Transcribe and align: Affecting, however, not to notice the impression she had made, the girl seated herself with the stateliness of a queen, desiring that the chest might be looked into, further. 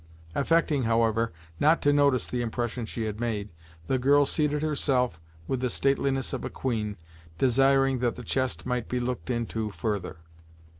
Affecting, 0.33 0.81
however, 0.85 1.31
not 1.59 1.79
to 1.83 1.93
notice 1.93 2.25
the 2.25 2.41
impression 2.41 2.87
she 2.87 3.03
had 3.03 3.19
made, 3.19 3.49
the 3.85 3.99
girl 3.99 4.25
seated 4.25 4.63
herself 4.63 5.19
with 5.47 5.59
the 5.59 5.69
stateliness 5.69 6.33
of 6.33 6.43
a 6.43 6.49
queen, 6.49 6.97
desiring 7.37 7.99
that 7.99 8.15
the 8.15 8.23
chest 8.23 8.65
might 8.65 8.89
be 8.89 8.99
looked 8.99 9.29
into, 9.29 9.69
further. 9.69 10.17